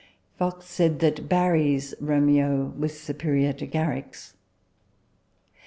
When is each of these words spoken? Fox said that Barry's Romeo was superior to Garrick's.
Fox 0.35 0.65
said 0.65 0.97
that 1.01 1.29
Barry's 1.29 1.93
Romeo 1.99 2.73
was 2.75 2.99
superior 2.99 3.53
to 3.53 3.67
Garrick's. 3.67 4.33